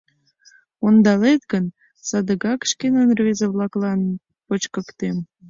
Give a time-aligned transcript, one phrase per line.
[0.85, 1.65] Ондалет гын,
[2.07, 4.01] садыгак шкенан рвезе-влаклан
[4.47, 5.17] почкыктем.